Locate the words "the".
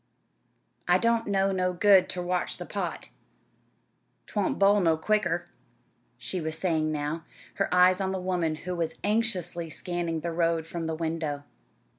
2.57-2.65, 8.11-8.19, 10.21-10.31, 10.87-10.95